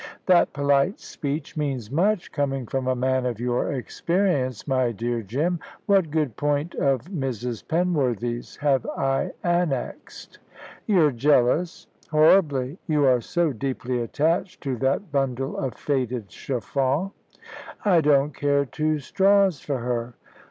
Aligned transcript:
"That 0.25 0.51
polite 0.51 0.99
speech 0.99 1.55
means 1.55 1.91
much, 1.91 2.31
coming 2.31 2.65
from 2.65 2.87
a 2.87 2.95
man 2.95 3.23
of 3.27 3.39
your 3.39 3.71
experience, 3.71 4.67
my 4.67 4.91
dear 4.91 5.21
Jim. 5.21 5.59
What 5.85 6.09
good 6.09 6.35
point 6.37 6.73
of 6.73 7.01
Mrs. 7.03 7.63
Penworthy's 7.67 8.55
have 8.55 8.83
I 8.97 9.33
annexed?" 9.43 10.39
"You're 10.87 11.11
jealous!" 11.11 11.85
"Horribly! 12.09 12.79
You 12.87 13.05
are 13.05 13.21
so 13.21 13.53
deeply 13.53 14.01
attached 14.01 14.61
to 14.61 14.75
that 14.77 15.11
bundle 15.11 15.55
of 15.55 15.75
faded 15.75 16.31
chiffon." 16.31 17.11
"I 17.85 18.01
don't 18.01 18.33
care 18.33 18.65
two 18.65 18.97
straws 18.97 19.59
for 19.61 19.77
her." 19.77 20.15